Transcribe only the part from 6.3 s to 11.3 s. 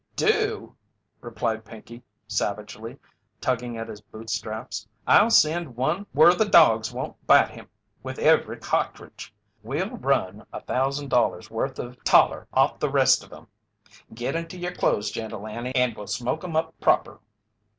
the dogs won't bite him with every ca'tridge. We'll run a thousand